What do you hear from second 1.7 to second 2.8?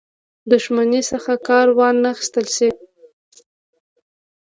وانه خیستل شي.